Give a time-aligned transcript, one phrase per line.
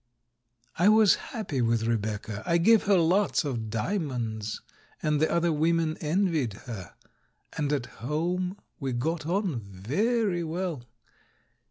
[0.79, 2.41] I was happy with Rebecca.
[2.43, 4.61] I gave her lots of diamonds,
[5.03, 6.95] and the other women envied her;
[7.55, 10.81] and at home we got on very well.